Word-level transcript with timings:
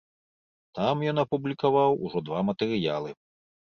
Там 0.77 1.03
ён 1.11 1.21
апублікаваў 1.23 1.91
ужо 2.07 2.19
два 2.31 2.39
матэрыялы. 2.51 3.09